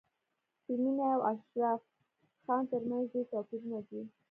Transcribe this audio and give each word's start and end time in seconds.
د 0.65 0.67
مينې 0.83 1.05
او 1.13 1.19
اشرف 1.31 1.81
خان 2.43 2.61
تر 2.71 2.81
منځ 2.89 3.05
ډېر 3.13 3.25
توپیرونه 3.31 3.79
دي 3.87 4.01